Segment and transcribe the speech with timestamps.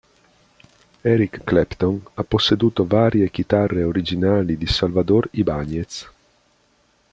[1.03, 5.91] Eric Clapton ha posseduto varie chitarre originali di Salvador Ibáñez.